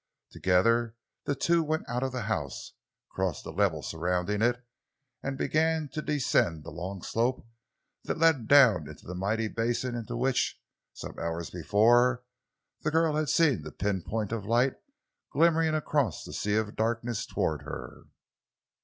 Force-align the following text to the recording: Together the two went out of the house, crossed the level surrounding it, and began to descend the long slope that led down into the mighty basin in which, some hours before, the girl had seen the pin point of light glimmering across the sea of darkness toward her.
Together 0.31 0.95
the 1.25 1.35
two 1.35 1.61
went 1.63 1.87
out 1.87 2.01
of 2.01 2.11
the 2.11 2.23
house, 2.23 2.73
crossed 3.11 3.43
the 3.43 3.51
level 3.51 3.83
surrounding 3.83 4.41
it, 4.41 4.65
and 5.21 5.37
began 5.37 5.87
to 5.93 6.01
descend 6.01 6.63
the 6.63 6.71
long 6.71 7.03
slope 7.03 7.45
that 8.05 8.17
led 8.17 8.47
down 8.47 8.89
into 8.89 9.05
the 9.05 9.13
mighty 9.13 9.47
basin 9.47 9.93
in 9.93 10.05
which, 10.17 10.59
some 10.91 11.19
hours 11.19 11.51
before, 11.51 12.23
the 12.81 12.89
girl 12.89 13.15
had 13.15 13.29
seen 13.29 13.61
the 13.61 13.71
pin 13.71 14.01
point 14.01 14.31
of 14.31 14.43
light 14.43 14.73
glimmering 15.31 15.75
across 15.75 16.23
the 16.23 16.33
sea 16.33 16.55
of 16.55 16.75
darkness 16.75 17.27
toward 17.27 17.61
her. 17.61 18.05